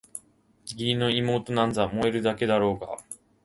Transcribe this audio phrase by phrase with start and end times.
[0.67, 2.97] 義理の妹なんざ萌えるだけだろうがあ！